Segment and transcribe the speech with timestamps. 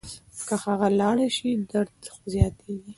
[0.47, 1.99] که هغه لاړه شي درد
[2.33, 2.89] زیاتېږي.